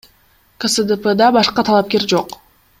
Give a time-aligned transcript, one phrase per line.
[0.65, 2.37] КСДПда башка талапкер жок.